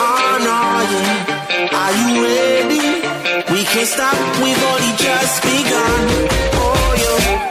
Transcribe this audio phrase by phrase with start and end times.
[0.00, 1.04] On are you?
[1.80, 2.86] Are you ready?
[3.52, 6.02] We can't stop, we've only just begun.
[6.56, 7.49] Oh, yeah.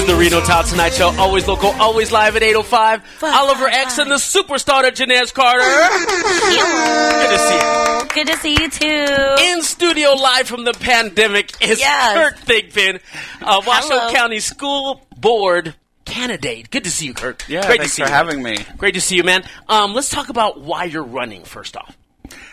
[0.00, 3.22] Is the Reno Tahoe something Tonight Show, always local, always live at 805.
[3.22, 5.62] Oliver X and the superstar Jenes Carter.
[5.62, 8.08] Good to see you.
[8.14, 9.44] Good to see you too.
[9.44, 12.16] In studio live from the pandemic is Yes.
[12.32, 13.00] Kurt Thigpen,
[13.42, 14.12] uh, Washoe Hello.
[14.14, 15.74] County School Board
[16.06, 16.70] candidate.
[16.70, 17.46] Good to see you, Kurt.
[17.48, 18.14] Yeah, Great thanks to see for you.
[18.14, 18.56] having me.
[18.78, 19.44] Great to see you, man.
[19.68, 21.96] Um, let's talk about why you're running first off.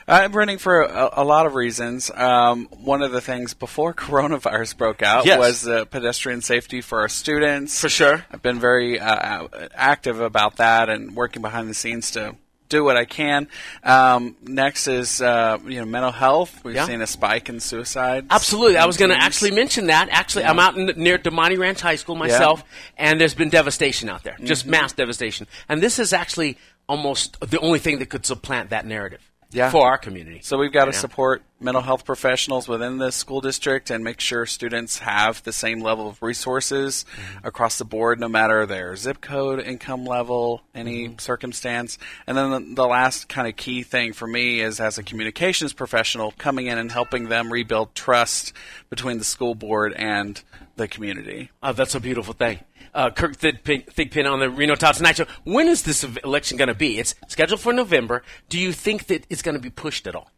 [0.08, 2.09] I'm running for a, a lot of reasons.
[2.13, 5.38] Um, one of the things before coronavirus broke out Yes.
[5.39, 7.81] was uh, pedestrian safety for our students.
[7.81, 8.25] For sure.
[8.31, 12.36] I've been very uh, active about that and working behind the scenes to
[12.69, 13.47] do what I can.
[13.83, 16.64] Um, next is uh, you know mental health.
[16.66, 16.86] We've Yeah.
[16.86, 18.27] seen a spike in suicide.
[18.30, 18.77] Absolutely.
[18.77, 20.09] I was going to actually mention that.
[20.11, 22.64] Actually, I'm out in, near Damonte Ranch High School myself,
[22.97, 24.71] and there's been devastation out there, just Mm-hmm.
[24.71, 25.47] mass devastation.
[25.69, 26.58] And this is actually
[26.89, 29.21] almost the only thing that could supplant that narrative
[29.52, 29.70] Yeah.
[29.72, 30.40] for our community.
[30.44, 31.00] So we've got to Right now.
[31.02, 35.80] support mental health professionals within the school district and make sure students have the same
[35.80, 37.48] level of resources Mm-hmm.
[37.48, 41.17] across the board, no matter their zip code, income level, any Mm-hmm.
[41.20, 41.98] circumstance.
[42.28, 45.72] And then the, the last kind of key thing for me is as a communications
[45.73, 48.54] professional coming in and helping them rebuild trust
[48.89, 50.42] between the school board and
[50.76, 51.50] the community.
[51.64, 52.59] Oh, that's a beautiful thing.
[52.93, 55.25] Uh, Kurt Thigpen, Thigpen on the Reno Tahoe Tonight Show.
[55.43, 56.98] When is this election going to be?
[56.99, 58.23] It's scheduled for November.
[58.49, 60.31] Do you think that it's going to be pushed at all?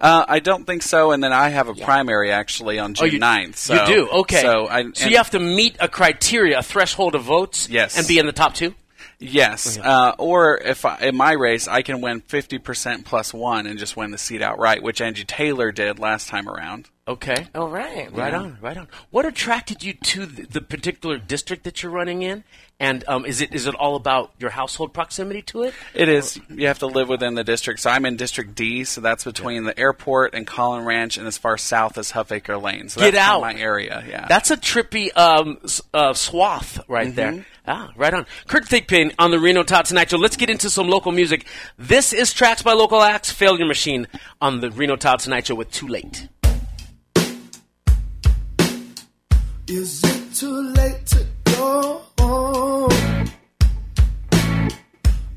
[0.00, 1.12] Uh, I don't think so.
[1.12, 3.56] And then I have a primary actually on June you, 9th.
[3.56, 4.08] So, you do?
[4.10, 4.42] Okay.
[4.42, 7.98] So, I, so you have to meet a criteria, a threshold of votes, Yes.
[7.98, 8.74] and be in the top two?
[9.20, 13.66] Yes, uh, or if I, in my race I can win fifty percent plus one
[13.66, 16.90] and just win the seat outright, which Angie Taylor did last time around.
[17.06, 17.46] Okay.
[17.54, 18.10] All right.
[18.12, 18.88] Right on, right on.
[19.10, 22.44] What attracted you to the, the particular district that you're running in?
[22.80, 25.74] And um, is it is it all about your household proximity to it?
[25.94, 26.40] It is.
[26.48, 27.80] You have to live within the district.
[27.80, 31.38] So I'm in District D, so that's between the airport and Caughlin Ranch, and as
[31.38, 32.88] far south as Huffaker Lane.
[32.88, 33.40] So Get that's kinda out.
[33.42, 34.02] my area.
[34.08, 35.58] Yeah, That's a trippy um,
[35.92, 37.46] uh, swath right there.
[37.66, 38.26] Ah, right on.
[38.48, 40.18] Kurt Thigpen on the Reno Tahoe Tonight Show.
[40.18, 41.46] Let's get into some local music.
[41.78, 43.30] This is tracks by local acts.
[43.30, 44.06] Failure Machine
[44.40, 46.28] on the Reno Tahoe Tonight Show with Too Late.
[49.66, 52.88] Is it too late to go?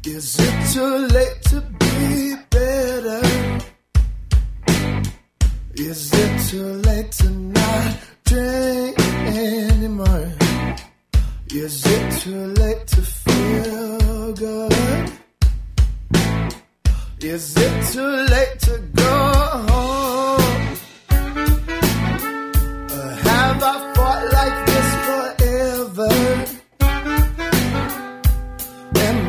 [0.05, 3.21] Is it too late to be better?
[5.75, 10.33] Is it too late to not drink anymore?
[11.49, 15.11] Is it too late to feel good?
[17.21, 19.03] Is it too late to go
[19.69, 19.96] home?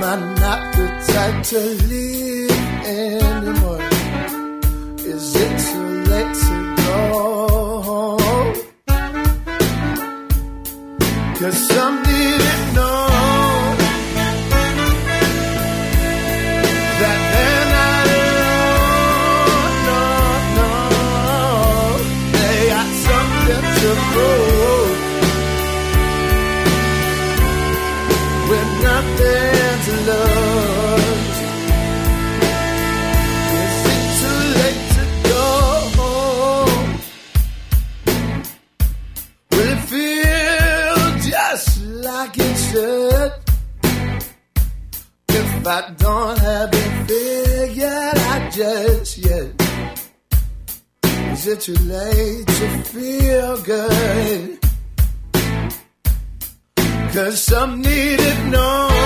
[0.00, 2.50] Am I not the type to leave
[2.86, 3.82] anymore?
[4.98, 7.00] Is it too late to go?
[11.40, 13.08] Cause some didn't know
[17.00, 17.68] that they're
[45.78, 49.54] I don't have it figured out just yet,
[51.32, 54.58] is it too late to feel good?
[57.14, 58.97] Cause some need to know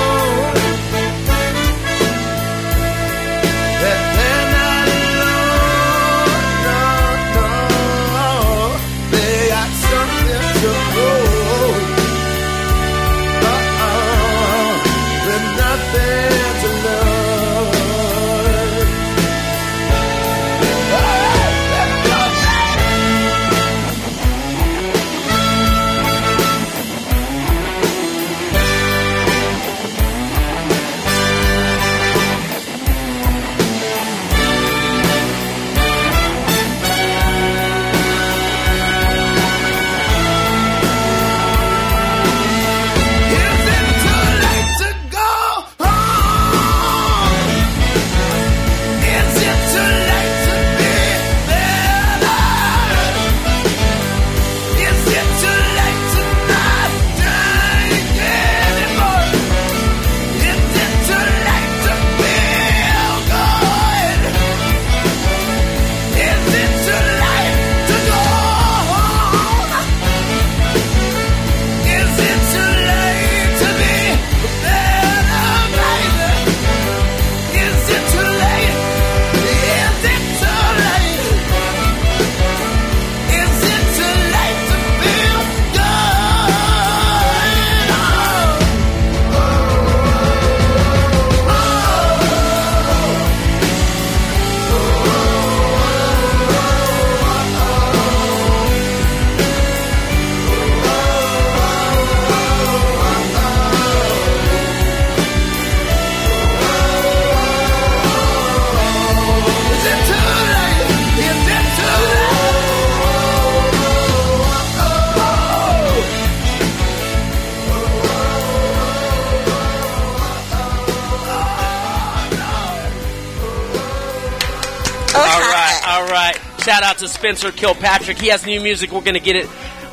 [127.03, 128.17] to Spencer Kilpatrick.
[128.17, 128.93] He has new music.
[128.93, 129.49] We're going to get it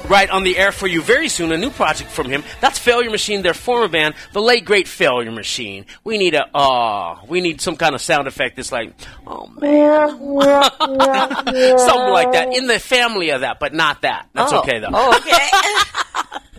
[0.08, 1.52] right on the air for you very soon.
[1.52, 2.44] A new project from him.
[2.62, 5.88] That's Failure Machine, their former band, the late great Failure Machine.
[6.04, 8.94] We need a oh, we need some kind of sound effect that's like
[9.26, 10.10] oh man,
[11.80, 14.30] something like that in the family of that, but not that.
[14.34, 14.60] That's oh.
[14.60, 14.90] okay though.
[14.94, 16.40] Oh, okay.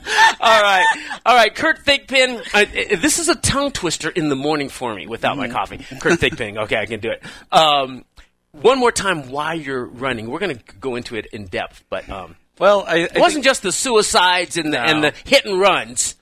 [0.41, 0.87] All right,
[1.27, 1.55] all right.
[1.55, 5.37] Kurt Thigpen, uh, uh, this is a tongue twister in the morning for me without
[5.37, 5.79] my coffee.
[6.01, 6.57] Kurt Thigpen.
[6.63, 7.23] Okay, I can do it.
[7.53, 8.05] Um,
[8.53, 10.31] one more time, why you're running?
[10.31, 13.45] We're going to go into it in depth, but um, Well, I, I it wasn't
[13.45, 14.85] just the suicides and the, No.
[14.85, 16.17] and the hit and runs,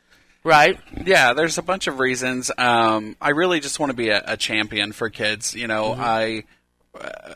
[0.45, 0.79] right?
[1.05, 2.51] Yeah, there's a bunch of reasons.
[2.59, 5.55] Um, I really just want to be a, a champion for kids.
[5.55, 6.01] You know, Mm-hmm.
[6.03, 6.45] I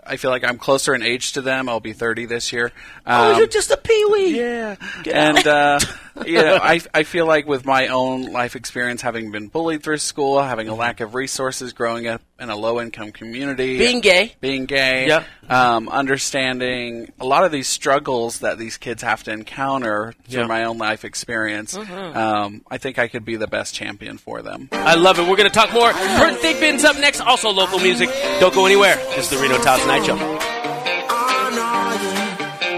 [0.05, 1.69] I feel like I'm closer in age to them.
[1.69, 2.73] I'll be 30 this year.
[3.07, 4.31] oh, Um, you're just a peewee.
[4.37, 4.75] yeah,
[5.07, 5.79] and uh,
[6.27, 9.99] you know, I I feel like with my own life experience, having been bullied through
[9.99, 14.35] school, having a lack of resources, growing up in a low income community, Being gay.
[14.41, 15.25] being gay, Yep.
[15.49, 20.47] um, understanding a lot of these struggles that these kids have to encounter through Yeah.
[20.49, 24.69] my own life experience, um, I think I could be the best champion for them.
[24.73, 25.23] I love it.
[25.29, 25.93] We're going to talk more.
[25.93, 27.21] Kurt Thigpen's up next.
[27.21, 28.11] Also local music.
[28.41, 28.97] Don't go anywhere.
[29.15, 30.17] This is the Reno Tahoe Tonight Show.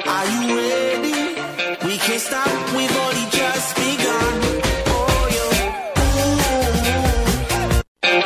[0.06, 0.56] Are you?
[0.58, 1.87] Ready?
[1.87, 2.46] We can't stop.
[2.76, 4.43] We've only just begun.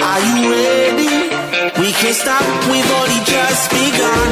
[0.00, 1.07] Are you ready?
[1.50, 1.64] We can't stop.
[1.64, 1.64] We've only just begun.
[1.64, 1.64] Oh, yeah.
[1.64, 1.80] Are you ready?
[1.80, 2.42] We can't stop.
[2.70, 4.28] We've only just begun.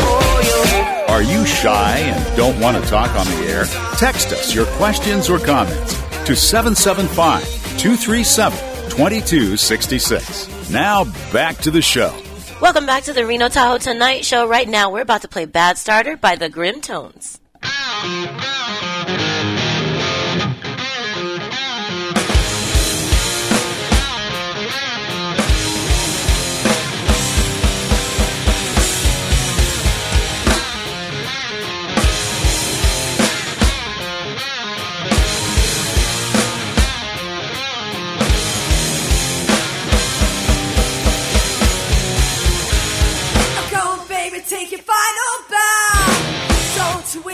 [0.00, 1.14] Oh, yeah.
[1.14, 3.64] Are you shy and don't want to talk on the air?
[3.96, 5.94] Text us your questions or comments
[6.26, 7.42] to 775
[7.78, 8.58] 237
[8.90, 10.70] 2266.
[10.70, 12.14] Now back to the show.
[12.60, 14.48] Welcome back to the Reno Tahoe Tonight Show.
[14.48, 17.38] Right now, we're about to play Bad Starter by the Grim Tones.
[17.62, 18.65] Oh,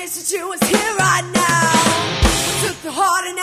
[0.02, 2.66] wish that you was here right now?
[2.66, 3.38] Took the heart and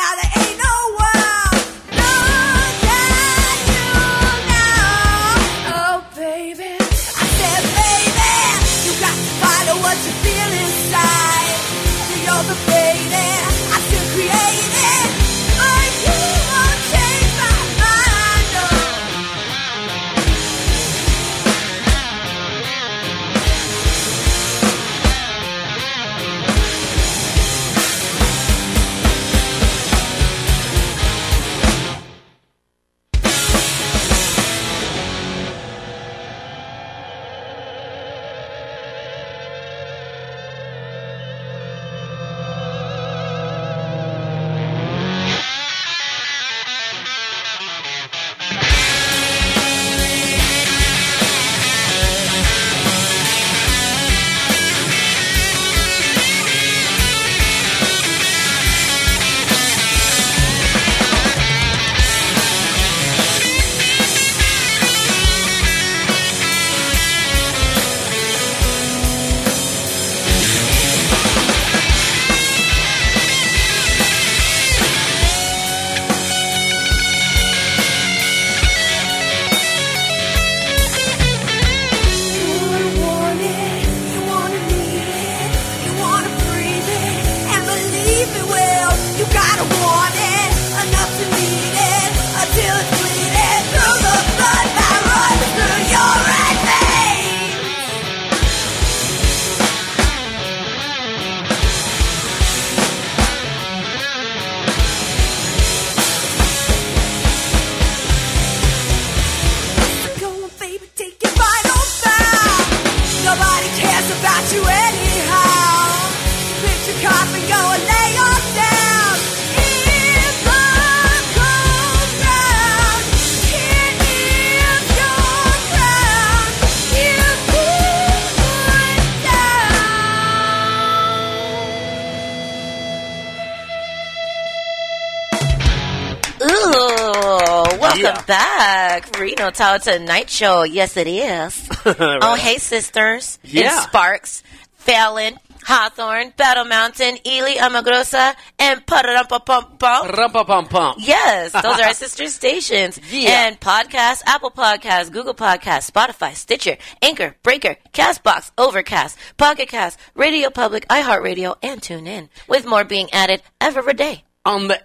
[139.02, 139.20] back.
[139.20, 140.64] Reno Tahoe Tonight Show.
[140.64, 141.70] Yes, it is.
[142.22, 143.40] Oh, hey, sisters.
[143.44, 143.72] Yeah.
[143.74, 150.96] And Sparks, Fallon, Hawthorne, Battle Mountain, Ely, Amargosa, and Pum Rumpa pum pum.
[151.00, 153.00] Yes, those are our sister stations.
[153.12, 153.48] Yeah.
[153.48, 160.50] And podcasts, Apple Podcasts, Google Podcasts, Spotify, Stitcher, Anchor, Breaker, Castbox, Overcast, Pocket Cast, Radio
[160.50, 164.24] Public, iHeartRadio, and TuneIn, with more being added every day.
[164.46, 164.82] On the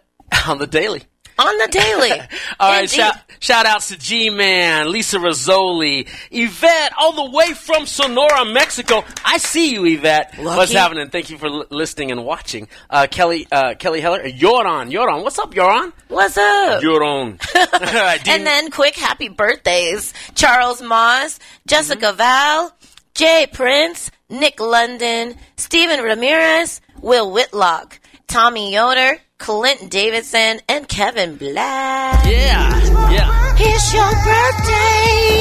[0.47, 1.04] on the daily.
[1.38, 2.11] On the daily.
[2.61, 7.87] All right, shout, shout outs to G Man, Lisa Rizzoli, Yvette, all the way from
[7.87, 9.05] Sonora, Mexico.
[9.25, 10.38] I see you, Yvette.
[10.38, 10.57] Lucky.
[10.57, 11.09] What's happening?
[11.11, 12.69] Thank you for li- listening and watching.
[12.88, 15.25] Uh, Kelly, uh, Kelly Heller, Yoron, Yoron.
[15.25, 15.93] What's up, Yoron?
[16.09, 16.83] What's up?
[16.83, 17.41] Yoron.
[17.57, 20.14] All right, Dean- And then quick happy birthdays.
[20.37, 22.73] Charles Moss, Jessica Val,
[23.14, 27.99] Jay Prince, Nick London, Stephen Ramirez, Will Whitlock,
[28.29, 32.25] Tommy Yoder, Clint Davidson, and Kevin Black.
[32.25, 33.55] yeah, yeah.
[33.59, 35.35] It's your birthday.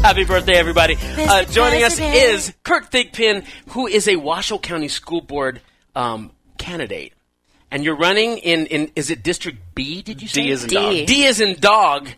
[0.02, 0.96] Happy birthday, everybody.
[1.00, 5.60] Uh, joining us is Kurt Thigpen, who is a Washoe County School Board
[5.94, 7.12] um, candidate.
[7.70, 10.42] And you're running in, in, is it District B, did you say?
[10.42, 10.74] D is in D.
[10.74, 11.06] dog.
[11.06, 12.08] D as in dog,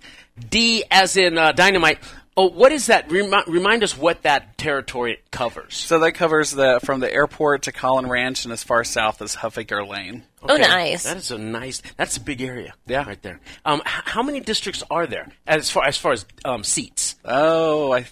[0.48, 1.98] D as in uh, dynamite.
[2.36, 3.10] Oh, what is that?
[3.12, 5.74] Remi- remind us what that territory covers.
[5.76, 9.36] So that covers the from the airport to Caughlin Ranch and as far south as
[9.36, 10.22] Huffaker Lane.
[10.42, 11.02] Oh, nice.
[11.04, 11.82] That is a nice.
[11.98, 12.72] That's a big area.
[12.86, 13.04] Yeah.
[13.04, 13.38] right there.
[13.66, 17.16] Um, h- how many districts are there as far as far as um, seats?
[17.24, 18.06] Oh, I,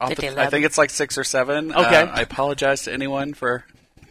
[0.00, 1.72] off the- I think it's like six or seven.
[1.72, 2.02] Okay.
[2.02, 3.64] Uh, I apologize to anyone for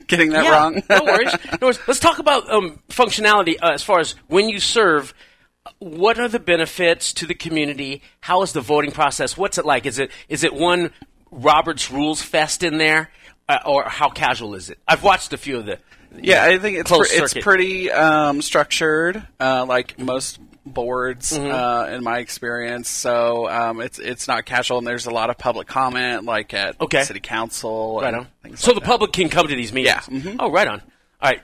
[0.08, 0.82] getting that Yeah, wrong.
[0.90, 1.36] no worries.
[1.62, 1.80] No worries.
[1.88, 5.14] Let's talk about um, functionality uh, as far as when you serve.
[5.80, 8.02] What are the benefits to the community?
[8.22, 9.38] How is the voting process?
[9.38, 9.86] What's it like?
[9.86, 10.92] Is it is it one
[11.32, 13.10] Robert's Rules fest in there,
[13.50, 14.80] uh, or how casual is it?
[14.88, 15.80] I've watched a few of the.
[16.18, 21.52] Yeah, I think it's pre- it's pretty um, structured, uh, like most boards Mm-hmm.
[21.52, 22.90] uh, in my experience.
[22.90, 26.80] So um, it's it's not casual, and there's a lot of public comment, like at
[26.80, 27.04] Okay.
[27.04, 28.00] city council.
[28.02, 28.28] Right on.
[28.56, 28.84] So like the that.
[28.84, 30.08] public can come to these meetings.
[30.10, 30.20] Yeah.
[30.22, 30.38] Mhm.
[30.40, 30.82] Oh, right on.
[31.22, 31.42] All right.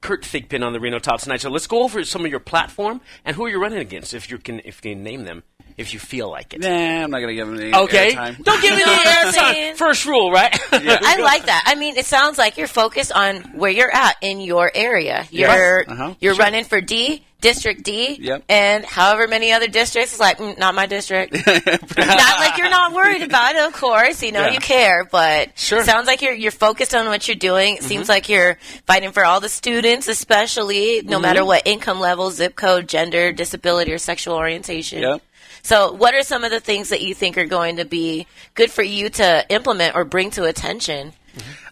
[0.00, 3.00] Kurt Thigpen on the Reno Tahoe Tonight So Let's go over some of your platform
[3.24, 5.42] and who you're running against, if you can, if you can name them,
[5.76, 6.60] if you feel like it.
[6.60, 6.68] Nah,
[7.04, 8.14] I'm not gonna give them any Okay.
[8.14, 8.42] airtime.
[8.42, 9.74] Don't give me You know the what airtime.
[9.76, 10.58] First rule, right?
[10.72, 11.64] I like that.
[11.66, 15.26] I mean, it sounds like you're focused on where you're at in your area.
[15.30, 16.14] You're Uh-huh.
[16.20, 18.44] you're running for D, District D, Yep.
[18.48, 20.12] and however many other districts.
[20.12, 21.32] It's like mm, not my district.
[21.96, 23.62] not like you're not worried about it.
[23.62, 24.52] Of course, you know Yeah.
[24.52, 25.78] you care, but Sure.
[25.80, 25.86] Mm-hmm.
[25.88, 27.76] sounds like you're you're focused on what you're doing.
[27.76, 31.46] It seems like you're fighting for all the students, especially no matter Mm-hmm.
[31.48, 35.02] what income level, zip code, gender, disability, or sexual orientation.
[35.02, 35.22] Yep.
[35.62, 38.70] So, what are some of the things that you think are going to be good
[38.70, 41.12] for you to implement or bring to attention?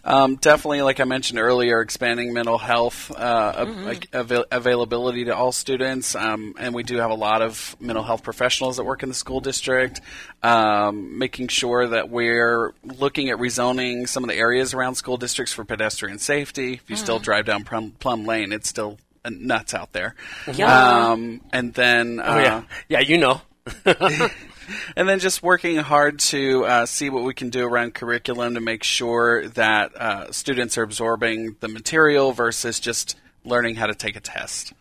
[0.03, 3.15] Um, definitely, like I mentioned earlier, expanding mental health uh,
[3.57, 3.83] av- Mm-hmm.
[3.85, 8.03] like, avail- availability to all students, um, and we do have a lot of mental
[8.03, 10.01] health professionals that work in the school district.
[10.43, 15.53] Um, making sure that we're looking at rezoning some of the areas around school districts
[15.53, 16.73] for pedestrian safety.
[16.73, 16.99] If you Mm.
[16.99, 20.13] still drive down Plum, Plum Lane, it's still uh, nuts out there.
[20.53, 21.07] Yeah.
[21.09, 22.99] Um, and then, uh, oh yeah, yeah.
[22.99, 23.41] You know.
[24.95, 28.61] and then just working hard to uh, see what we can do around curriculum to
[28.61, 34.15] make sure that uh, students are absorbing the material versus just learning how to take
[34.15, 34.73] a test.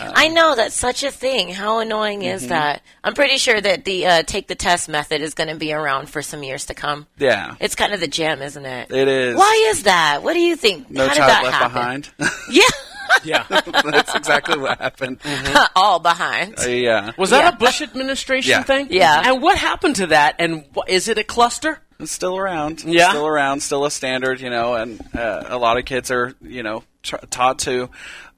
[0.00, 1.50] I know that's such a thing.
[1.50, 2.34] How annoying Mm-hmm.
[2.36, 2.80] is that?
[3.04, 6.08] I'm pretty sure that the uh, take the test method is going to be around
[6.08, 7.06] for some years to come.
[7.18, 8.90] Yeah, It's kind of the gem, isn't it?
[8.90, 9.36] it is.
[9.36, 10.22] Why is that?
[10.22, 10.88] What do you think?
[10.90, 11.74] no How did child that left happen?
[11.74, 12.10] behind?
[12.50, 12.62] Yeah,
[13.24, 13.44] Yeah.
[13.84, 15.18] That's exactly what happened.
[15.76, 16.58] all behind.
[16.58, 17.48] Uh, yeah, Was that Yeah.
[17.50, 18.62] a Bush administration Yeah.
[18.62, 18.88] thing?
[18.90, 19.22] Yeah.
[19.26, 20.36] And what happened to that?
[20.38, 21.78] And wh- is it a cluster?
[21.98, 22.82] it's still around.
[22.84, 23.10] Yeah?
[23.10, 23.60] still around.
[23.62, 24.40] Still a standard.
[24.40, 27.90] You know, and uh, a lot of kids are you know tr- taught to.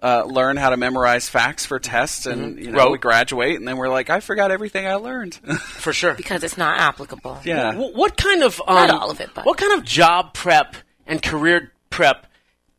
[0.03, 2.93] Uh, learn how to memorize facts for tests, and you know Rote.
[2.93, 5.35] we graduate, and then we're like, I forgot everything I learned.
[5.63, 6.13] For sure.
[6.13, 7.39] because it's not applicable.
[7.43, 10.35] yeah, Wh- What kind of um, Not all of it, but- what kind of job
[10.35, 10.77] prep
[11.07, 12.27] and career prep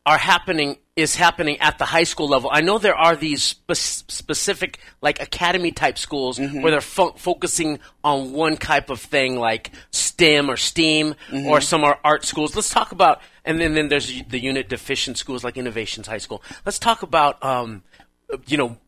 [0.04, 2.48] are happening is happening at the high school level?
[2.52, 3.72] I know there are these spe-
[4.10, 6.62] specific like academy type schools Mm-hmm.
[6.62, 11.46] where they're fo- focusing on one type of thing like STEM or STEAM, Mm-hmm.
[11.48, 12.56] or some are art schools.
[12.56, 16.42] Let's talk about and then then there's the unit deficient schools like Innovations High School.
[16.64, 17.82] Let's talk about um,
[18.46, 18.78] you know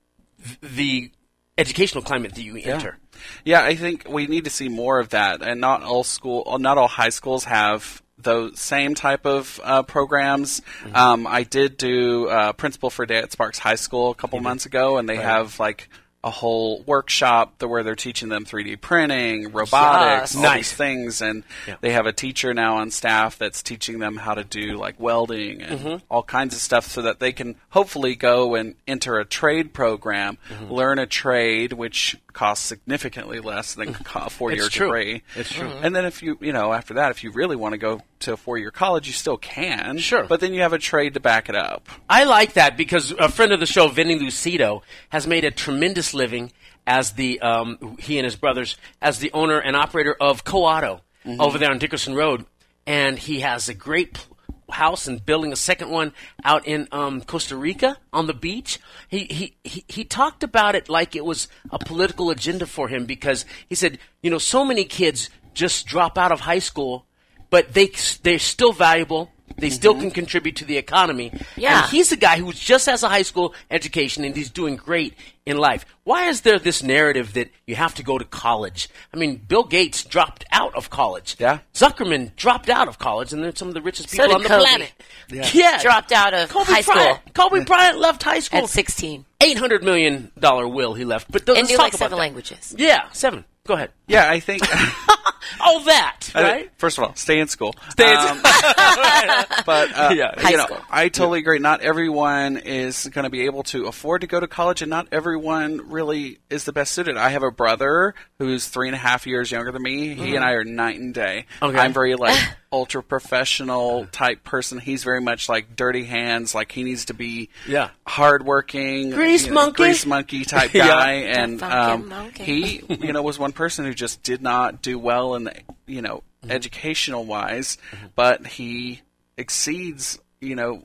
[0.62, 1.10] the
[1.58, 2.96] educational climate that you enter.
[3.44, 6.78] Yeah, I think we need to see more of that, and not all school, not
[6.78, 10.62] all high schools have those same type of uh, programs.
[10.94, 14.66] Um, I did do uh, principal for day at Sparks High School a couple months
[14.66, 15.88] ago, and they have like
[16.25, 20.37] a whole workshop where they're teaching them 3D printing, robotics, Yes.
[20.37, 20.56] all Nice.
[20.56, 21.76] these things, and Yeah.
[21.80, 25.62] they have a teacher now on staff that's teaching them how to do like welding
[25.62, 25.96] and Mm-hmm.
[26.10, 30.38] all kinds of stuff, so that they can hopefully go and enter a trade program,
[30.50, 30.72] Mm-hmm.
[30.72, 35.22] learn a trade, which costs significantly less than a four-year degree.
[35.37, 35.68] It's true.
[35.82, 38.32] And then if you, you know, after that, if you really want to go to
[38.32, 39.98] a four-year college, you still can.
[39.98, 40.25] Sure.
[40.25, 41.88] But then you have a trade to back it up.
[42.08, 46.07] I like that because a friend of the show, Vinny Lucido, has made a tremendous
[46.14, 46.52] living
[46.86, 51.02] as the um, he and his brothers as the owner and operator of Co-Auto
[51.38, 52.46] over there on Dickerson Road,
[52.86, 54.26] and he has a great
[54.70, 56.12] house and building a second one
[56.44, 58.78] out in um, Costa Rica on the beach.
[59.08, 63.06] He, he he he talked about it like it was a political agenda for him
[63.06, 67.06] because he said, you know, so many kids just drop out of high school,
[67.50, 67.90] but they
[68.22, 69.30] they're still valuable.
[69.58, 70.02] They still mm-hmm.
[70.02, 71.32] can contribute to the economy.
[71.56, 71.82] Yeah.
[71.82, 75.14] And he's a guy who just has a high school education and he's doing great
[75.44, 75.84] in life.
[76.04, 78.88] Why is there this narrative that you have to go to college?
[79.12, 81.36] I mean, Bill Gates dropped out of college.
[81.38, 81.60] Yeah.
[81.75, 84.49] Zuckerman dropped out of college, and they're some of the richest people did on the
[84.49, 84.62] Kobe.
[84.62, 84.92] planet.
[85.30, 85.82] Yeah.
[85.82, 87.21] Dropped out of Kobe high Bryant.
[87.21, 88.60] school Kobe Bryant left high school.
[88.60, 91.92] at 16 Eight hundred million dollar will he left, but let's and knew talk like
[91.92, 92.21] about seven that.
[92.23, 92.75] languages.
[92.76, 93.44] Yeah, seven.
[93.69, 93.91] Go ahead.
[94.07, 94.63] Yeah, I think.
[95.61, 96.69] All that, I?
[96.78, 97.75] First of all, stay in school.
[97.91, 100.33] Stay in- Um, but uh, Yeah.
[100.41, 100.81] High you know, school.
[100.91, 101.59] I totally agree.
[101.59, 105.09] Not everyone is going to be able to afford to go to college, and not
[105.13, 107.19] everyone really is the best suited.
[107.19, 110.15] I have a brother who's three and a half years younger than me.
[110.15, 111.45] He and I are night and day.
[111.57, 111.65] Mm-hmm.
[111.67, 111.78] Okay.
[111.78, 112.39] I'm very like
[112.71, 114.78] ultra professional type person.
[114.78, 116.54] He's very much like dirty hands.
[116.54, 117.91] Like he needs to be Yeah.
[118.07, 119.83] hardworking, Grease you know, monkey?
[119.85, 120.87] grease monkey type Yeah.
[120.87, 122.45] guy, and um, monkey.
[122.45, 125.54] he you know was one person who just did not do well in the
[125.87, 126.52] you know Mm-hmm.
[126.52, 127.78] educational wise
[128.15, 129.00] but he
[129.37, 130.85] exceeds you know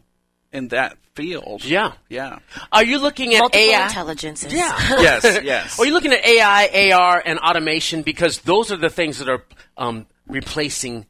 [0.51, 1.91] in that field Yeah.
[2.09, 2.39] yeah
[2.71, 3.83] Are you looking at Multiple AI?
[3.85, 4.51] intelligences.
[4.51, 4.75] Yeah.
[4.99, 9.19] yes yes Are you looking at AI, AR, and automation because those are the things
[9.19, 9.43] that are
[9.77, 11.05] um, replacing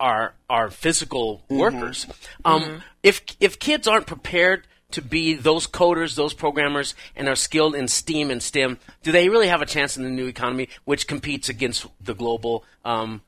[0.00, 2.06] our our, our physical workers?
[2.44, 7.74] Um, If if kids aren't prepared to be those coders, those programmers, and are skilled
[7.74, 11.06] in STEAM and STEM, do they really have a chance in the new economy, which
[11.06, 13.20] competes against the global, um,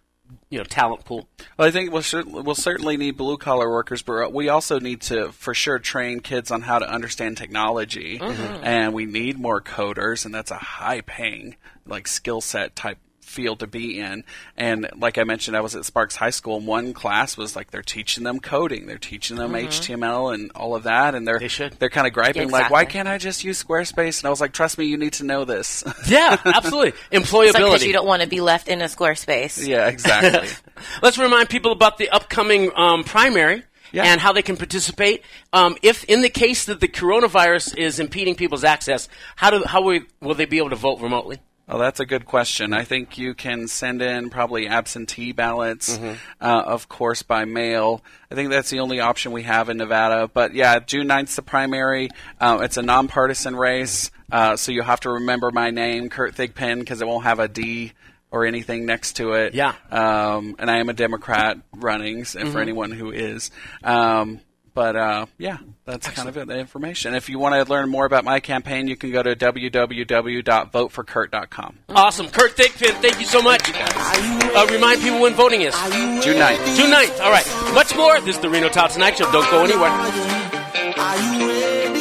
[0.49, 1.29] you know, talent pool?
[1.59, 2.03] Well, I think we'll,
[2.43, 6.51] we'll certainly need blue collar workers, but we also need to, for sure, train kids
[6.51, 8.19] on how to understand technology.
[8.19, 8.65] Mm-hmm.
[8.65, 11.57] And we need more coders, and that's a high paying,
[11.87, 12.99] like, skill set type
[13.31, 14.25] field to be in.
[14.57, 17.71] And like I mentioned, I was at Sparks High School, and one class was like
[17.71, 21.45] they're teaching them coding, they're teaching them HTML and all of that, and they're Mm-hmm.
[21.45, 21.73] They should.
[21.79, 24.21] they're kind of griping like, why can't I just use Squarespace?
[24.21, 25.83] And I was like, trust me, you need to know this.
[26.09, 26.93] Yeah, absolutely.
[27.13, 27.53] Employability.
[27.53, 29.65] because you don't want to be left in a Squarespace.
[29.67, 30.49] yeah, exactly.
[31.03, 33.63] Let's remind people about the upcoming um, primary
[33.93, 34.05] Yeah.
[34.05, 35.23] and how they can participate.
[35.53, 39.83] Um, if in the case that the coronavirus is impeding people's access, how do how
[39.83, 41.39] will, will they be able to vote remotely?
[41.73, 42.73] Oh, that's a good question.
[42.73, 46.15] I think you can send in probably absentee ballots, Mm-hmm.
[46.45, 48.03] uh, of course, by mail.
[48.31, 50.27] I think that's the only option we have in Nevada.
[50.27, 52.11] But yeah, June 9th's the primary.
[52.41, 56.81] Uh, it's a nonpartisan race, uh, so you'll have to remember my name, Kurt Thigpen,
[56.81, 57.93] because it won't have a D
[58.33, 59.55] or anything next to it.
[59.55, 59.75] Yeah.
[59.91, 62.51] Um, and I am a Democrat running, s- Mm-hmm.
[62.53, 63.51] for anyone who is.
[63.85, 64.41] Um,
[64.75, 67.15] but uh, yeah, that's kind of it, the information.
[67.15, 71.79] If you want to learn more about my campaign, you can go to www.voteforkurt.com.
[71.91, 73.71] Awesome, Kurt Thigpen, thank you so much.
[73.75, 76.77] Uh, remind people when voting is June 9th.
[76.77, 77.21] June 9th.
[77.21, 78.21] All right, much more.
[78.21, 79.31] This is the Reno Tahoe Tonight Show.
[79.33, 79.91] Don't go anywhere.
[79.91, 82.01] Are you ready?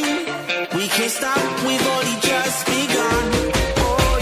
[0.77, 3.51] We can't stop, we've only just begun.
[3.77, 4.19] Oh,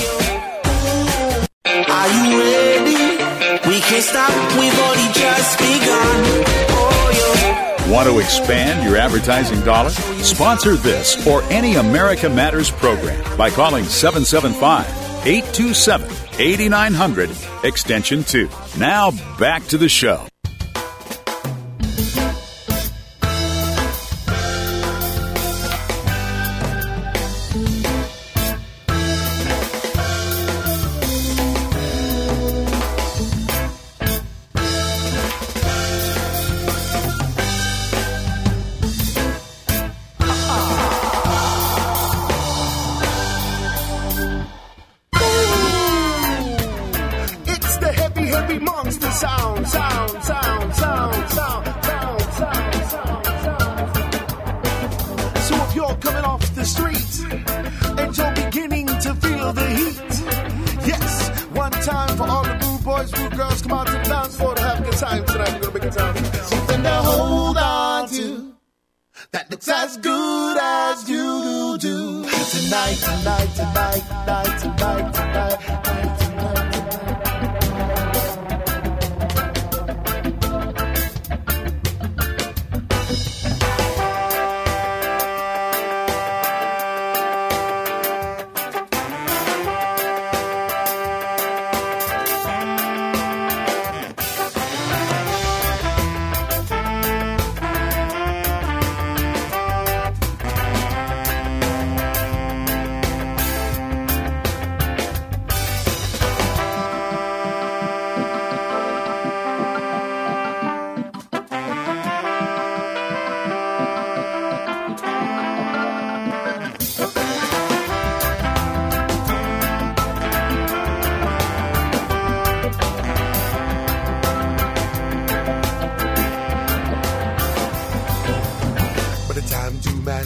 [1.65, 1.85] yeah.
[1.89, 2.97] Are you ready?
[3.69, 6.76] We can't stop, we've only just begun.
[7.89, 9.89] Want to expand your advertising dollar?
[9.89, 14.85] Sponsor this or any America Matters program by calling 775
[15.25, 17.29] 827 8900
[17.63, 18.49] extension 2.
[18.77, 20.27] Now back to the show.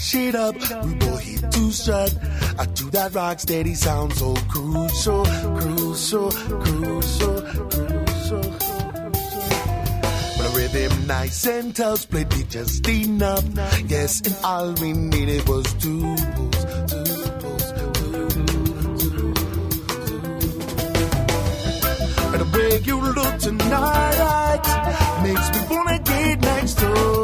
[0.02, 2.16] Time to mash it up, we both to strut.
[2.60, 8.42] I do that rock steady sound so crucial, crucial, crucial, crucial.
[10.38, 13.44] But a rhythm nice and tough, played it just enough.
[13.88, 17.06] Yes, and all we needed was two pulls, two
[17.40, 19.34] pulls, two, two,
[22.34, 24.64] And the way you look tonight
[25.24, 27.21] makes me wanna get next door.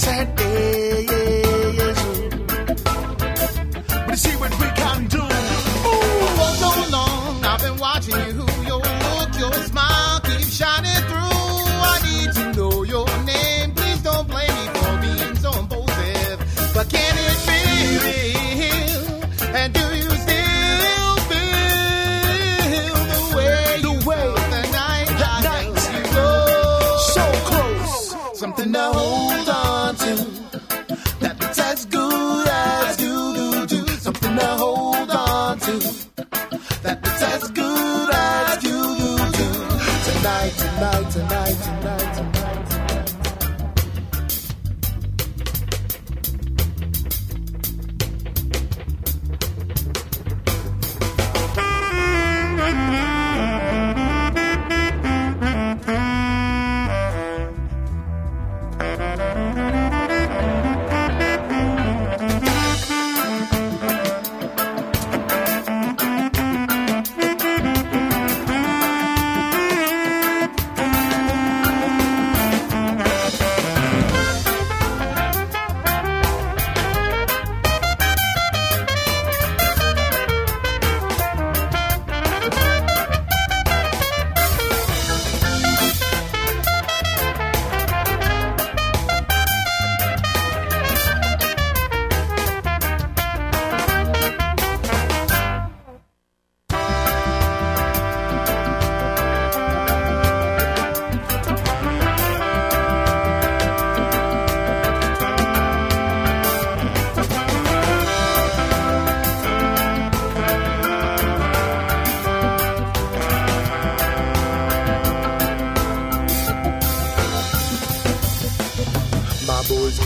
[0.00, 0.79] Second set.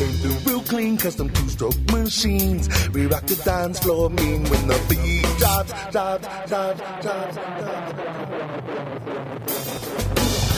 [0.04, 2.68] Came through real clean, custom two-stroke machines.
[2.90, 7.36] We rock the dance floor mean when the beat drops, drops, drops, drops, drops.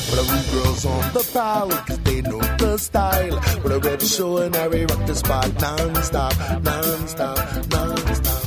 [0.09, 3.40] But the girls on the prowl, cause they know the style.
[3.62, 7.38] But a red show and Harry rock the spot non-stop, non-stop,
[7.70, 8.42] non-stop.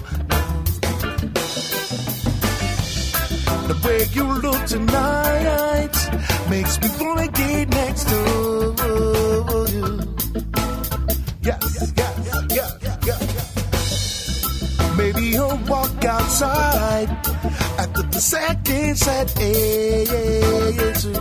[3.70, 5.96] The way you look tonight
[6.50, 9.29] makes me wanna get next to
[16.42, 17.10] outside
[17.80, 19.30] after the second set.
[19.32, 21.14] Hey, hey, hey, too.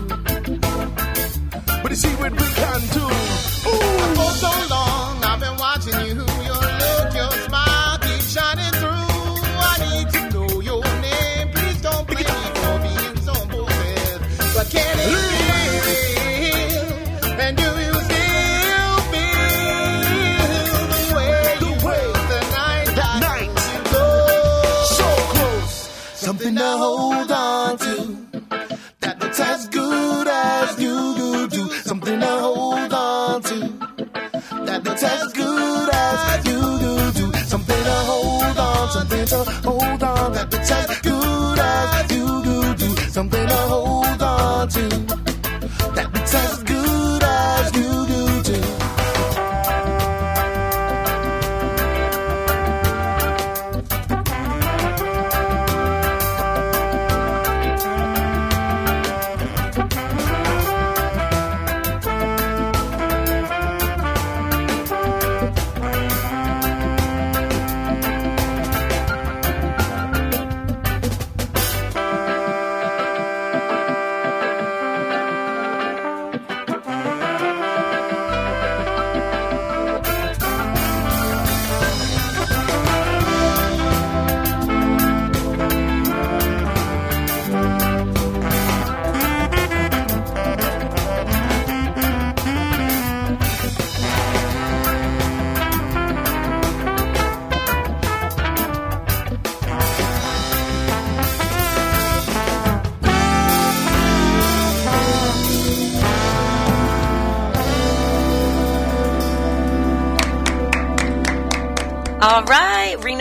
[1.83, 3.05] But you see what we can do.
[3.05, 3.99] Ooh.
[4.21, 4.78] Oh,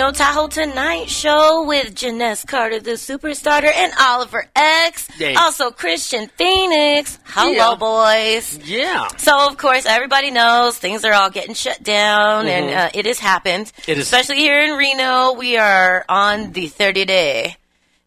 [0.07, 5.05] Reno Tahoe Tonight Show with Jenes Carter, the superstarter, and Oliver X.
[5.07, 5.35] Hey.
[5.35, 7.19] Also, Christian Phoenix.
[7.25, 7.75] Hello, Yeah.
[7.75, 8.57] boys.
[8.63, 9.09] Yeah.
[9.17, 13.19] So, of course, everybody knows things are all getting shut down, and uh, it has
[13.19, 13.65] happened.
[13.65, 13.91] Mm-hmm.
[13.91, 17.57] It is- Especially here in Reno, we are on the 30 day.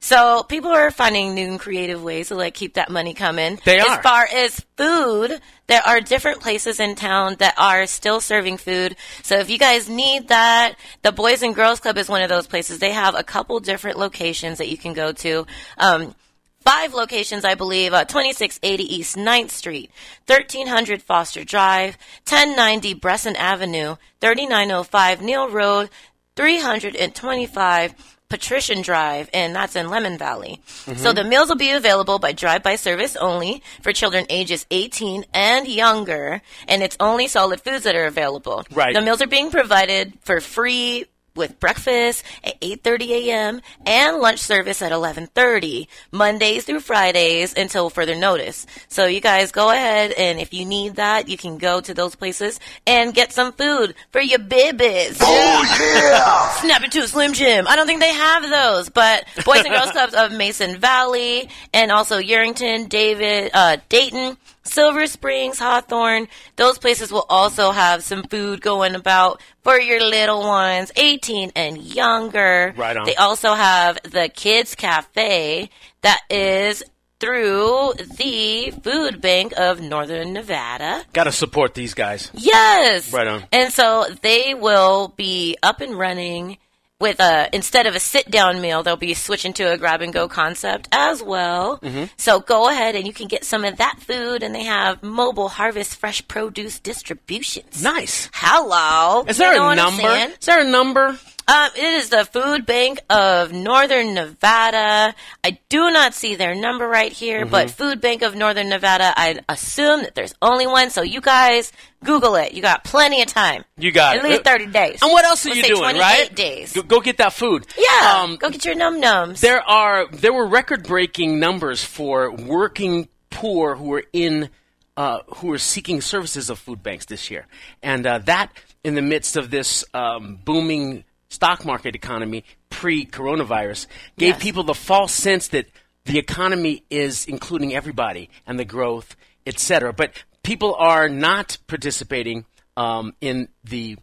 [0.03, 3.61] So, people are finding new and creative ways to like keep that money coming.
[3.67, 3.99] They are.
[3.99, 8.97] As far as food, there are different places in town that are still serving food.
[9.23, 12.47] So, if you guys need that, the Boys and Girls Club is one of those
[12.47, 12.79] places.
[12.79, 15.47] They have a couple different locations that you can go to.
[15.77, 16.15] Um,
[16.63, 19.91] five locations, I believe, uh, 2680 East 9th Street,
[20.27, 25.91] 1300 Foster Drive, 1090 Bresson Avenue, 3905 Neil Road,
[26.37, 30.61] 325 Patrician Drive, and that's in Lemmon Valley.
[30.65, 31.15] So mm-hmm.
[31.15, 36.41] the meals will be available by drive-by service only for children ages 18 and younger,
[36.69, 38.65] and it's only solid foods that are available.
[38.73, 38.95] Right.
[38.95, 43.61] The meals are being provided for free with breakfast at 8:30 a.m.
[43.87, 48.67] and lunch service at 11:30 Mondays through Fridays until further notice.
[48.89, 52.15] So you guys go ahead and if you need that, you can go to those
[52.15, 55.19] places and get some food for your babies.
[55.21, 56.49] Oh yeah.
[56.61, 57.67] Snap it to a Slim Jim.
[57.69, 61.91] I don't think they have those, but Boys and Girls Clubs of Mason Valley and
[61.93, 66.29] also Yerington, David, uh, Dayton, Silver Springs, Hawthorne.
[66.57, 71.79] Those places will also have some food going about for your little ones, 18 and
[71.79, 72.75] younger.
[72.77, 73.07] Right on.
[73.07, 75.71] They also have the Kids Cafe
[76.03, 76.83] that is
[77.21, 81.05] through the Food Bank of Northern Nevada.
[81.13, 82.31] Got to support these guys.
[82.33, 83.13] Yes.
[83.13, 83.45] Right on.
[83.53, 86.57] And so they will be up and running
[87.01, 90.13] with a instead of a sit down meal, they'll be switching to a grab and
[90.13, 91.79] go concept as well.
[91.79, 92.05] Mm-hmm.
[92.17, 95.49] So go ahead and you can get some of that food and they have mobile
[95.49, 97.83] harvest fresh produce distributions.
[97.83, 98.29] Nice.
[98.33, 99.25] Hello.
[99.27, 100.33] Is there You know a number?
[100.39, 101.19] Is there a number?
[101.51, 105.15] Um, it is the Food Bank of Northern Nevada.
[105.43, 107.51] I do not see their number right here, Mm-hmm.
[107.51, 110.91] but Food Bank of Northern Nevada, I assume that there's only one.
[110.91, 111.73] So you guys
[112.05, 112.53] Google it.
[112.53, 113.65] You got plenty of time.
[113.77, 114.29] You got At it.
[114.29, 114.99] least 30 days.
[115.03, 116.35] And what else are Let's you say doing, 28 right?
[116.37, 116.73] days.
[116.73, 117.67] Go, go get that food.
[117.77, 118.21] Yeah.
[118.23, 119.41] Um, go get your num nums.
[119.41, 124.51] there are there were record breaking numbers for working poor who were in
[124.97, 127.47] uh, who were seeking services of food banks this year,
[127.83, 128.53] and uh, that
[128.85, 133.87] in the midst of this um, booming stock market economy pre coronavirus
[134.19, 134.43] gave Yes.
[134.43, 135.67] people the false sense that
[136.05, 139.17] the economy is including everybody and the growth,
[139.47, 139.93] etc.
[139.95, 140.13] But
[140.43, 142.45] people are not participating
[142.77, 143.97] um, in the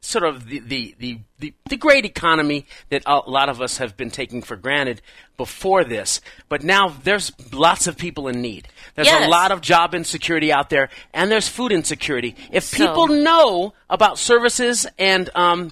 [0.00, 3.96] sort of the, the, the, the, the great economy that a lot of us have
[3.96, 5.00] been taking for granted
[5.38, 6.20] before this.
[6.50, 8.68] But now there's lots of people in need.
[8.96, 9.26] There's Yes.
[9.26, 12.36] a lot of job insecurity out there, and there's food insecurity.
[12.52, 15.70] If So- people know about services and, um,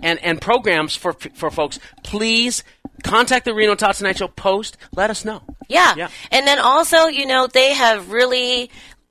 [0.00, 2.64] and, and programs for, for folks, please
[3.02, 4.76] contact the Reno Tahoe Tonight Show post.
[4.94, 5.42] Let us know.
[5.68, 5.94] Yeah.
[5.96, 6.08] Yeah.
[6.30, 8.70] And then also, you know, they have really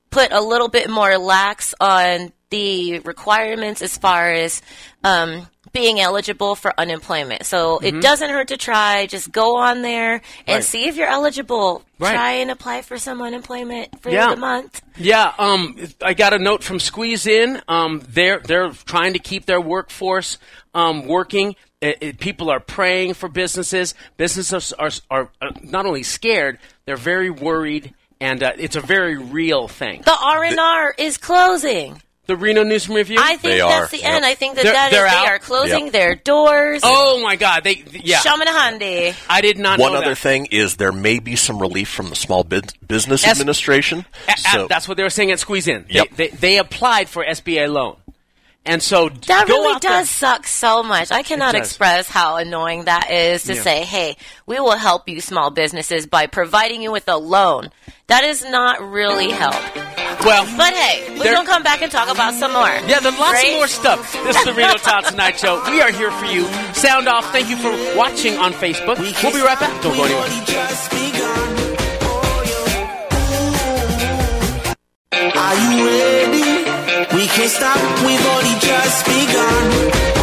[0.10, 4.62] put a little bit more lax on the requirements as far as
[5.04, 7.46] um, being eligible for unemployment.
[7.46, 9.06] So it doesn't hurt to try.
[9.08, 10.52] Just go on there and Mm-hmm.
[10.52, 10.64] Right.
[10.64, 11.84] see if you're eligible.
[12.00, 12.14] Right.
[12.14, 14.32] Try and apply for some unemployment for Yeah.
[14.32, 14.82] the month.
[14.98, 17.62] Yeah, um, I got a note from Squeeze In.
[17.68, 20.38] Um, they're they're trying to keep their workforce
[20.74, 21.56] um, working.
[21.80, 23.94] It, it- people are praying for businesses.
[24.18, 29.18] Businesses are, are are not only scared, they're very worried, and uh, it's a very
[29.18, 30.02] real thing.
[30.06, 32.02] The R and R is closing.
[32.28, 33.18] The Reno News and Review.
[33.20, 33.88] I think They that's are.
[33.88, 34.14] the Yep.
[34.14, 34.26] end.
[34.26, 35.26] I think that They're- that is they're they out?
[35.26, 35.92] are closing Yep.
[35.94, 36.82] their doors.
[36.84, 37.64] oh my God!
[37.64, 38.20] They yeah.
[38.20, 39.16] Shamanahandi.
[39.28, 39.84] I did not know.
[39.86, 40.18] One know other that.
[40.20, 44.06] thing is there may be some relief from the Small Bus- Business S- Administration.
[44.28, 45.86] A- a- So that's what they were saying at Squeeze In.
[45.90, 46.10] Yep.
[46.16, 47.98] They, they, they applied for SBA loan,
[48.68, 49.92] and so That go really out there.
[49.92, 51.12] does suck so much.
[51.12, 51.62] I cannot does.
[51.68, 53.62] express how annoying that is to Yeah.
[53.64, 57.72] say, hey, we will help you small businesses by providing you with a loan.
[58.08, 59.56] That is not really help.
[60.24, 62.68] Well, But hey, we're going to come back and talk about some more.
[62.88, 63.54] Yeah, there's lots Right?
[63.56, 64.14] more stuff.
[64.24, 65.64] This is the Reno Tahoe Tonight Show.
[65.72, 66.46] We are here for you.
[66.74, 67.26] Sound off.
[67.32, 69.00] Thank you for watching on Facebook.
[69.00, 69.82] We'll be right back.
[69.82, 71.32] Don't go anywhere.
[75.14, 77.16] Are you ready?
[77.16, 80.21] We can't stop, we've only just begun.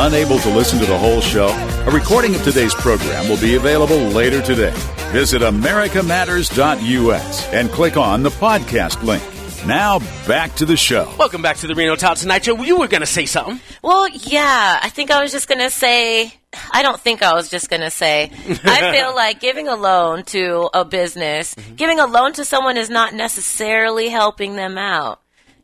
[0.00, 0.06] Yeah.
[0.06, 1.48] Unable to listen to the whole show?
[1.86, 4.72] A recording of today's program will be available later today.
[5.12, 9.22] Visit americamatters.us and click on the podcast link.
[9.66, 11.12] Now back to the show.
[11.18, 12.56] Welcome back to the Reno Tahoe Tonight Show.
[12.62, 13.60] You were going to say something.
[13.82, 16.32] Well, yeah, I think I was just going to say,
[16.72, 18.30] I don't think I was just going to say,
[18.64, 21.74] I feel like giving a loan to a business, Mm-hmm.
[21.74, 25.20] giving a loan to someone is not necessarily helping them out.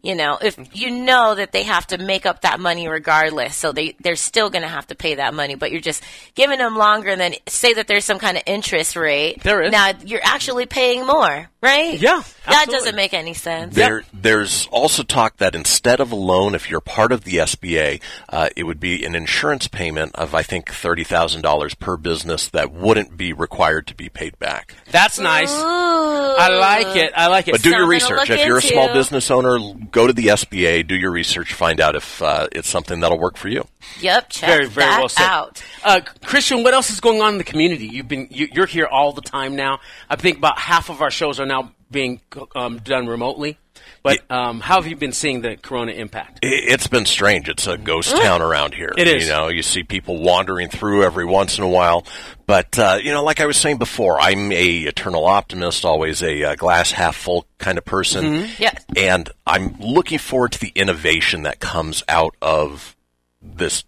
[0.07, 3.73] You know, if you know that they have to make up that money regardless, so
[3.73, 6.01] they they're still going to have to pay that money, but you're just
[6.37, 7.09] giving them longer.
[7.09, 9.43] And then say that there's some kind of interest rate.
[9.43, 9.73] There is.
[9.73, 11.99] now you're actually paying more, right?
[11.99, 13.75] Yeah, that doesn't make any sense.
[13.75, 18.01] There, there's also talk that instead of a loan, if you're part of the SBA,
[18.29, 22.49] uh, it would be an insurance payment of I think thirty thousand dollars per business
[22.51, 24.75] that wouldn't be required to be paid back.
[24.93, 25.51] That's nice.
[25.53, 27.13] I like it.
[27.17, 27.53] I like it.
[27.53, 28.31] But do your Something to research.
[28.31, 29.59] If you're a small business owner,
[29.97, 33.39] go to the SBA, do your research, find out if uh, it's something that'll work
[33.39, 33.67] for you.
[34.01, 35.25] Yep, check very, very that well said.
[35.25, 35.65] out.
[35.83, 37.87] Uh, Christian, what else is going on in the community?
[37.87, 39.81] You've been you, you're here all the time now.
[40.11, 42.21] I think about half of our shows are now being
[42.55, 43.57] um, done remotely.
[44.03, 46.39] But um, how have you been seeing the corona impact?
[46.43, 47.49] It's been strange.
[47.49, 48.93] It's a ghost town around here.
[48.97, 49.25] It is.
[49.25, 52.07] You know, you see people wandering through every once in a while.
[52.47, 56.45] But, uh, you know, like I was saying before, I'm a eternal optimist, always a
[56.45, 58.25] uh, glass half full kind of person.
[58.25, 58.63] Mm-hmm.
[58.63, 58.85] Yes.
[58.97, 62.95] And I'm looking forward to the innovation that comes out of
[63.43, 63.83] this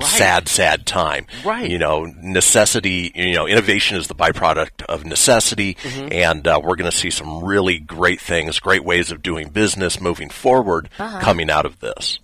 [0.00, 1.26] sad, sad time.
[1.44, 1.70] Right.
[1.70, 5.74] You know, necessity, you know, innovation is the byproduct of necessity.
[5.74, 6.08] Mm-hmm.
[6.12, 10.00] And uh, we're going to see some really great things, great ways of doing business
[10.00, 11.20] moving forward Uh-huh.
[11.20, 12.18] coming out of this.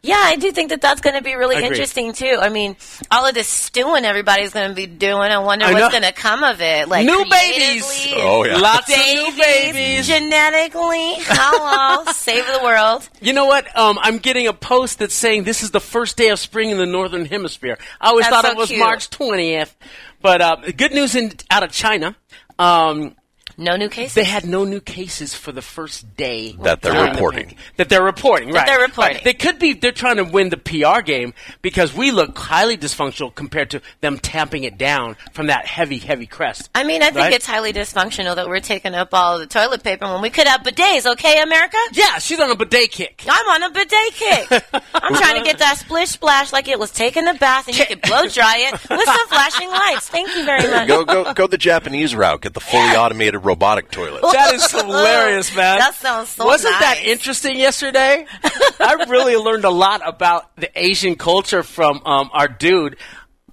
[0.00, 2.38] Yeah, I do think that that's going to be really interesting too.
[2.40, 2.76] I mean,
[3.10, 5.32] all of this stewing everybody's going to be doing.
[5.32, 6.88] I wonder I what's going to come of it.
[6.88, 7.84] Like New babies.
[8.14, 8.58] Oh, yeah.
[8.58, 10.06] Lots of new babies.
[10.06, 11.14] genetically.
[11.18, 13.08] Hello, save the world.
[13.20, 13.76] You know what?
[13.76, 16.78] Um, I'm getting a post that's saying this is the first day of spring in
[16.78, 17.76] the northern hemisphere.
[18.00, 18.78] I always That's thought so it was cute.
[18.78, 19.74] March 20th,
[20.22, 22.14] but uh, good news in, out of China.
[22.56, 23.16] Um,
[23.60, 24.14] No new cases.
[24.14, 27.54] they had no new cases for the first day That they're during the reporting.
[27.76, 28.64] That they're reporting, right?
[28.66, 29.16] they're reporting.
[29.16, 29.24] Right.
[29.24, 29.72] They could be.
[29.74, 34.18] They're trying to win the PR game because we look highly dysfunctional compared to them
[34.18, 36.70] tamping it down from that heavy, heavy crest.
[36.74, 37.32] I mean, I think Right?
[37.34, 40.62] it's highly dysfunctional that we're taking up all the toilet paper when we could have
[40.62, 41.04] bidets.
[41.12, 41.76] Okay, America.
[41.92, 43.24] Yeah, she's on a bidet kick.
[43.28, 44.64] I'm on a bidet kick.
[44.94, 47.84] I'm trying to get that splish splash like it was taking a bath, and you
[47.86, 50.08] could blow dry it with some flashing lights.
[50.08, 50.86] Thank you very much.
[50.86, 52.42] Go, go, go the Japanese route.
[52.42, 54.22] Get the fully automated robotic toilet.
[54.38, 55.78] That is hilarious, man.
[55.78, 58.26] That sounds so Wasn't that interesting yesterday?
[58.80, 62.96] I really learned a lot about the Asian culture from um, our dude,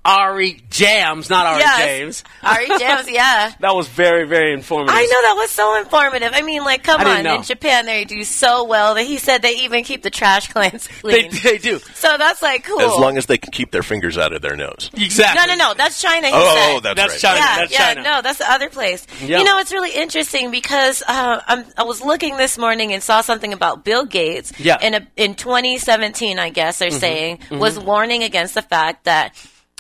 [0.06, 1.80] Ari Jams, not Ari Yes.
[1.80, 2.24] James.
[2.44, 3.52] Ari Jams, yeah.
[3.60, 4.96] That was very, very informative.
[4.96, 6.32] I know that was so informative.
[6.34, 7.24] I mean, like, come I on.
[7.24, 7.36] know.
[7.38, 10.88] In Japan, they do so well that he said they even keep the trash cans
[11.04, 11.32] They, clean.
[11.44, 11.80] they do.
[11.96, 12.80] so that's like cool.
[12.82, 14.92] As long as they can keep their fingers out of their nose.
[14.94, 15.42] Exactly.
[15.48, 15.74] no, no, no.
[15.74, 16.28] That's China.
[16.28, 16.76] He Oh, said.
[16.76, 17.30] oh, that's, That's right.
[17.32, 17.40] China.
[17.40, 18.02] yeah, That's yeah, China.
[18.04, 19.08] no, that's the other place.
[19.24, 19.40] Yeah.
[19.40, 23.22] You know, it's really interesting because uh, I'm, I was looking this morning and saw
[23.22, 24.54] something about Bill Gates.
[24.60, 24.78] Yeah.
[24.78, 24.86] Mm-hmm.
[24.86, 29.34] In a, in 2017, I guess they're saying was warning against the fact that.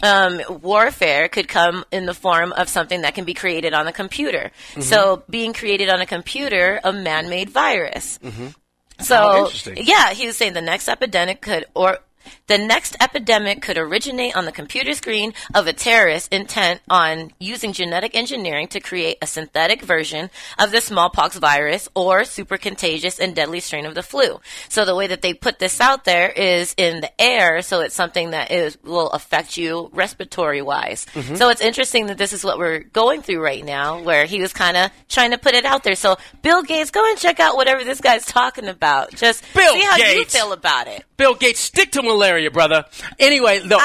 [0.03, 3.93] Um, warfare could come in the form of something that can be created on a
[3.93, 4.51] computer.
[4.71, 4.81] Mm-hmm.
[4.81, 8.19] So, being created on a computer, a man-made virus.
[8.23, 8.53] Oh,
[8.99, 9.77] So, interesting.
[9.77, 11.99] yeah, he was saying the next epidemic could, or
[12.47, 17.73] the next epidemic could originate on the computer screen of a terrorist intent on using
[17.73, 23.35] genetic engineering to create a synthetic version of the smallpox virus or super contagious and
[23.35, 24.39] deadly strain of the flu.
[24.69, 27.95] So the way that they put this out there is in the air, so it's
[27.95, 31.05] something that is will affect you respiratory wise.
[31.13, 31.35] Mm-hmm.
[31.35, 34.53] So it's interesting that this is what we're going through right now, where he was
[34.53, 35.95] kind of trying to put it out there.
[35.95, 39.11] So Bill Gates, go and check out whatever this guy's talking about.
[39.11, 41.03] Just Bill see how you feel about it.
[41.17, 42.85] Bill Gates, stick to malaria, brother.
[43.19, 43.81] Anyway, no, I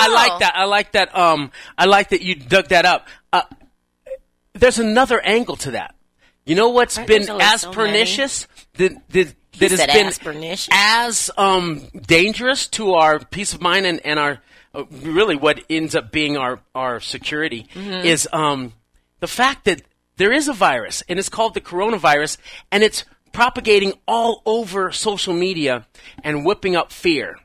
[0.00, 0.52] I, I like that.
[0.56, 1.16] I like that.
[1.16, 3.06] Um, I like that you dug that up.
[3.32, 3.42] Uh,
[4.54, 5.94] there's another angle to that.
[6.44, 10.68] You know what's Aren't been as so pernicious that, that, that has been as pernicious.
[10.72, 14.40] as um, dangerous to our peace of mind and, and our
[14.74, 18.06] uh, really what ends up being our our security Mm-hmm.
[18.06, 18.72] is um,
[19.20, 19.82] the fact that
[20.16, 22.38] there is a virus and it's called the coronavirus
[22.72, 25.86] and it's propagating all over social media
[26.24, 27.36] and whipping up fear.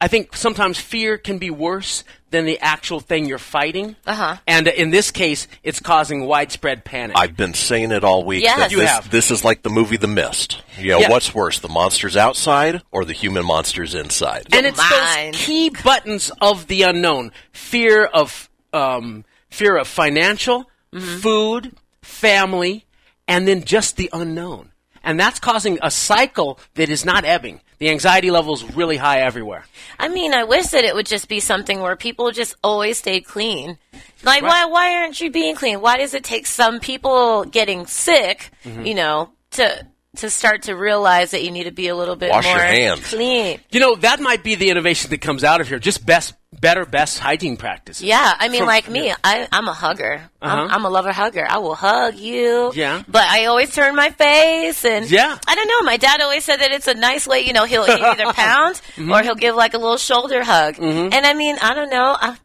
[0.00, 3.96] I think sometimes fear can be worse than the actual thing you're fighting.
[4.06, 4.36] Uh-huh.
[4.46, 7.16] And in this case, it's causing widespread panic.
[7.18, 8.44] I've been saying it all week.
[8.44, 8.58] Yes.
[8.58, 9.10] that You this, have.
[9.10, 10.62] this is like the movie The Mist.
[10.78, 11.10] You know, Yeah.
[11.10, 14.46] what's worse, the monsters outside or the human monsters inside?
[14.52, 15.34] and it's mind.
[15.34, 21.72] those key buttons of the unknown: fear of um, fear of financial, food,
[22.02, 22.84] family,
[23.26, 24.70] and then just the unknown.
[25.02, 27.62] And that's causing a cycle that is not ebbing.
[27.78, 29.64] The anxiety level is really high everywhere.
[29.98, 33.20] I mean, I wish that it would just be something where people just always stay
[33.20, 33.78] clean.
[34.24, 35.80] Like, why why aren't you being clean?
[35.80, 38.84] Why does it take some people getting sick, Mm-hmm.
[38.84, 42.30] you know, to to start to realize that you need to be a little bit
[42.30, 43.08] Wash your more hands.
[43.10, 43.60] clean?
[43.70, 45.78] You know, that might be the innovation that comes out of here.
[45.78, 48.02] Just best better, best hygiene practices.
[48.02, 50.20] Yeah, I mean, From- like me, I, I'm a hugger.
[50.42, 50.68] I'm, Uh-huh.
[50.74, 51.46] I'm a lover hugger.
[51.48, 52.72] I will hug you.
[52.74, 53.02] Yeah.
[53.08, 55.36] But I always turn my face and Yeah.
[55.46, 55.82] I don't know.
[55.82, 57.40] My dad always said that it's a nice way.
[57.40, 59.12] You know, he'll either pound Mm-hmm.
[59.12, 60.78] or he'll give like a little shoulder hug.
[60.78, 62.16] And I mean, I don't know.
[62.20, 62.36] I,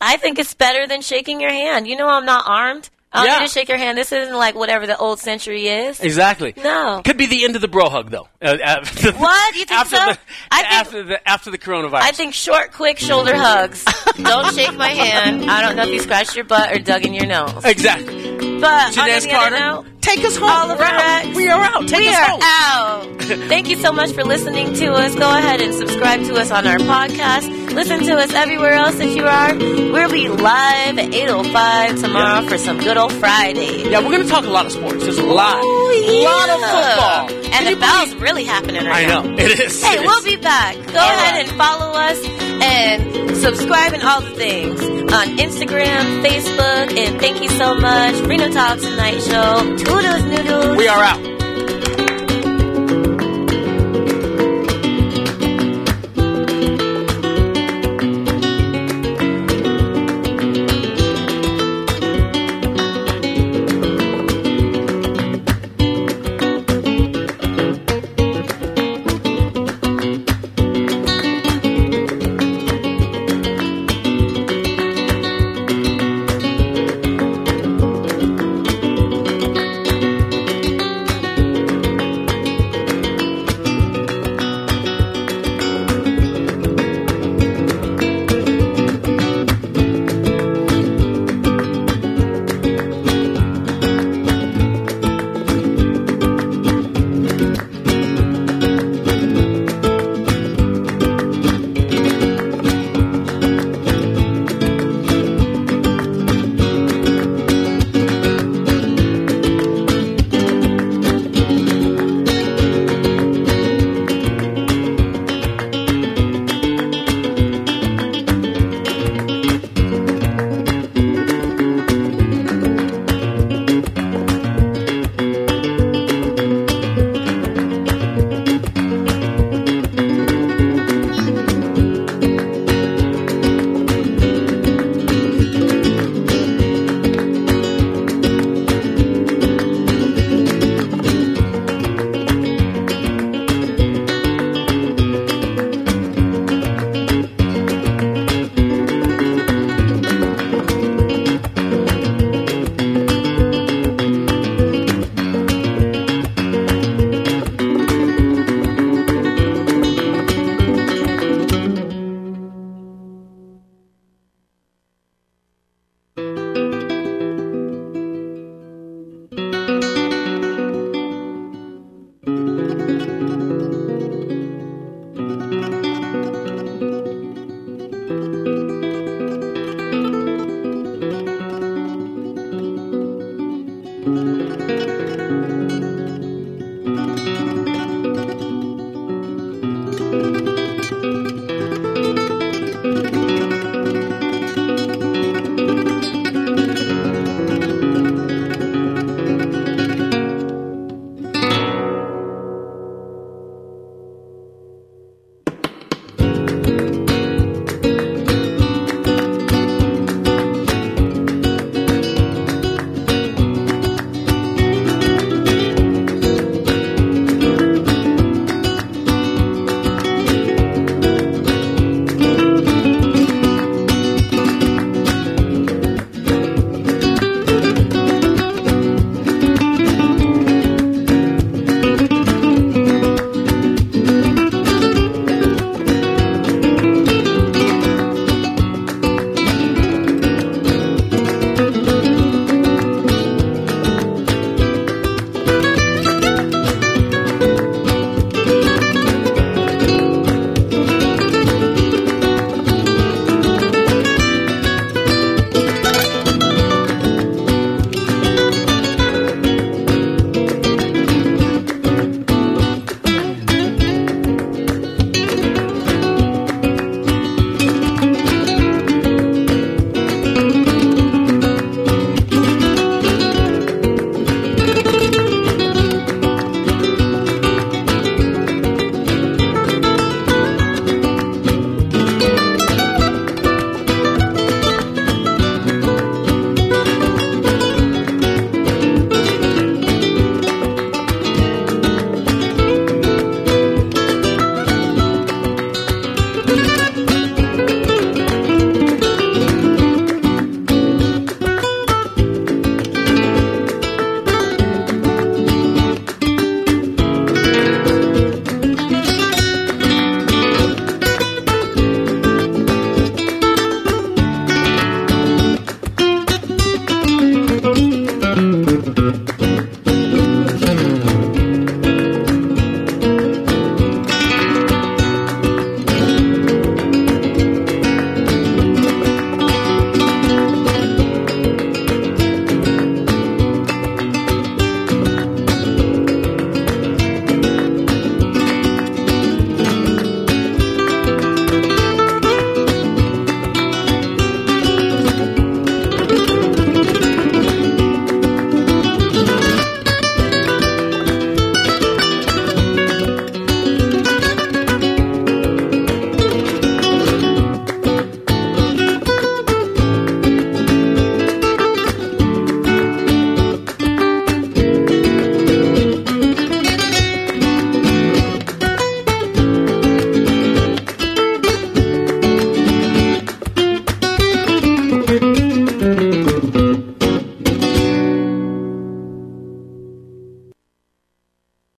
[0.00, 1.86] I think it's better than shaking your hand.
[1.86, 2.88] You know, I'm not armed.
[3.12, 3.38] I don't Yeah.
[3.40, 3.98] need to shake your hand.
[3.98, 5.98] This isn't like whatever the old century is.
[5.98, 6.54] Exactly.
[6.56, 7.02] No.
[7.04, 8.28] Could be the end of the bro hug, though.
[8.40, 9.54] Uh, after What?
[9.56, 10.04] You think after so?
[10.12, 10.18] The,
[10.52, 12.00] I think- after the after the coronavirus.
[12.02, 13.84] I think short, quick shoulder hugs.
[14.16, 15.50] don't shake my hand.
[15.50, 17.64] I don't know if you scratched your butt or dug in your nose.
[17.64, 18.14] exactly.
[18.60, 20.50] But on Jenes any other Carter, note, take us home.
[20.50, 21.34] Oliver We're out.
[21.34, 21.88] We are out.
[21.88, 22.40] Take we us are home.
[22.42, 23.20] out.
[23.48, 25.14] Thank you so much for listening to us.
[25.14, 27.48] Go ahead and subscribe to us on our podcast.
[27.72, 29.54] Listen to us everywhere else that you are.
[29.92, 33.88] We'll be live at 8.05 tomorrow for some good old Friday.
[33.88, 35.04] Yeah, we're going to talk a lot of sports.
[35.04, 35.62] There's a lot.
[35.62, 37.44] Ooh, A lot of football.
[37.44, 39.20] And Can the foul's really happening right I now.
[39.20, 39.36] I know.
[39.38, 39.82] It is.
[39.84, 40.24] Hey, It we'll is.
[40.24, 40.74] be back.
[40.74, 41.48] Go All ahead right.
[41.48, 42.18] and follow us
[42.62, 48.14] and subscribe and all the things on Instagram, Facebook, and thank you so much.
[48.26, 49.76] Reno Tahoe Tonight Show.
[49.94, 50.76] Noodles.
[50.76, 51.49] We are out.